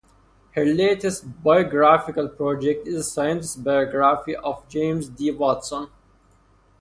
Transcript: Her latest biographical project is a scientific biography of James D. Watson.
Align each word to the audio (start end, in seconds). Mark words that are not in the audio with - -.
Her 0.53 0.65
latest 0.65 1.43
biographical 1.43 2.27
project 2.27 2.87
is 2.87 2.95
a 2.95 3.03
scientific 3.03 3.63
biography 3.63 4.35
of 4.35 4.67
James 4.67 5.07
D. 5.07 5.29
Watson. 5.29 5.89